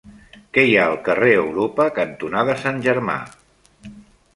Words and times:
Què 0.57 0.63
hi 0.69 0.73
ha 0.79 0.85
al 0.93 0.97
carrer 1.09 1.29
Europa 1.43 1.87
cantonada 2.01 2.59
Sant 2.67 2.85
Germà? 2.91 3.23